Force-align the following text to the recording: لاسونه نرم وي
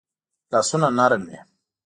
لاسونه 0.51 0.87
نرم 0.97 1.21
وي 1.29 1.37